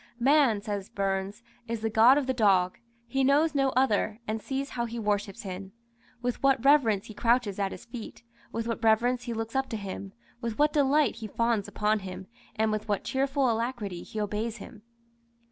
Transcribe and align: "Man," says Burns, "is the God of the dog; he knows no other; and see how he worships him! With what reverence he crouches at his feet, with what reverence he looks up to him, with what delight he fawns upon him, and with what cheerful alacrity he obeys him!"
"Man," 0.19 0.63
says 0.63 0.89
Burns, 0.89 1.43
"is 1.67 1.81
the 1.81 1.89
God 1.91 2.17
of 2.17 2.25
the 2.25 2.33
dog; 2.33 2.79
he 3.05 3.23
knows 3.23 3.53
no 3.53 3.69
other; 3.77 4.19
and 4.27 4.41
see 4.41 4.63
how 4.63 4.85
he 4.85 4.97
worships 4.97 5.43
him! 5.43 5.73
With 6.23 6.41
what 6.41 6.65
reverence 6.65 7.05
he 7.05 7.13
crouches 7.13 7.59
at 7.59 7.71
his 7.71 7.85
feet, 7.85 8.23
with 8.51 8.65
what 8.67 8.83
reverence 8.83 9.25
he 9.25 9.33
looks 9.35 9.55
up 9.55 9.69
to 9.69 9.77
him, 9.77 10.13
with 10.41 10.57
what 10.57 10.73
delight 10.73 11.17
he 11.17 11.27
fawns 11.27 11.67
upon 11.67 11.99
him, 11.99 12.25
and 12.55 12.71
with 12.71 12.87
what 12.89 13.03
cheerful 13.03 13.47
alacrity 13.51 14.01
he 14.01 14.19
obeys 14.19 14.57
him!" 14.57 14.81